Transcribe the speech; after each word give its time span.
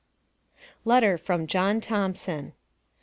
LETTER 0.83 1.19
FROM 1.19 1.45
JOHN 1.45 1.79
THOMPSON. 1.79 2.53